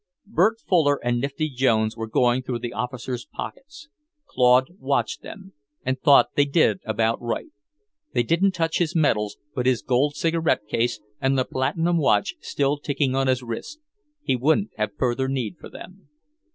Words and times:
Bert 0.25 0.59
Fuller 0.59 0.99
and 1.05 1.21
Nifty 1.21 1.47
Jones 1.47 1.95
were 1.95 2.07
going 2.07 2.41
through 2.41 2.57
the 2.57 2.73
officer's 2.73 3.23
pockets. 3.27 3.87
Claude 4.25 4.71
watched 4.79 5.21
them, 5.21 5.53
and 5.85 6.01
thought 6.01 6.31
they 6.33 6.45
did 6.45 6.79
about 6.85 7.21
right. 7.21 7.51
They 8.15 8.23
didn't 8.23 8.53
touch 8.53 8.79
his 8.79 8.95
medals; 8.95 9.37
but 9.53 9.67
his 9.67 9.83
gold 9.83 10.15
cigarette 10.15 10.65
case, 10.67 10.99
and 11.21 11.37
the 11.37 11.45
platinum 11.45 11.99
watch 11.99 12.33
still 12.39 12.79
ticking 12.79 13.13
on 13.13 13.27
his 13.27 13.43
wrist, 13.43 13.79
he 14.23 14.35
wouldn't 14.35 14.71
have 14.75 14.95
further 14.97 15.27
need 15.27 15.57
for 15.59 15.69
them. 15.69 16.09